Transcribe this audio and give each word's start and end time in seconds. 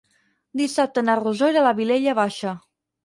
Dissabte 0.61 1.03
na 1.05 1.17
Rosó 1.21 1.51
irà 1.53 1.61
a 1.63 1.67
la 1.67 1.75
Vilella 1.81 2.17
Baixa. 2.25 2.59